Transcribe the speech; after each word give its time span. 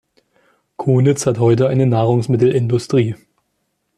Konitz 0.77 1.27
hat 1.27 1.37
heute 1.37 1.67
eine 1.67 1.85
Nahrungsmittelindustrie. 1.85 3.15